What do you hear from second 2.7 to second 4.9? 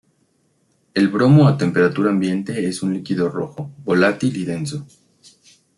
un líquido rojo, volátil y denso.